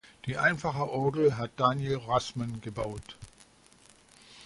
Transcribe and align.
Die 0.25 0.35
einfache 0.35 0.89
Orgel 0.89 1.37
hat 1.37 1.51
Daniel 1.57 1.97
Raßmann 1.97 2.61
gebaut. 2.61 3.17